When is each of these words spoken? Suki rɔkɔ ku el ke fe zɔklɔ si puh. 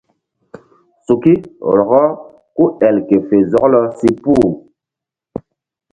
Suki 1.05 1.33
rɔkɔ 1.75 2.01
ku 2.55 2.63
el 2.87 2.95
ke 3.07 3.17
fe 3.27 3.37
zɔklɔ 3.51 3.81
si 3.97 4.09
puh. 4.21 4.45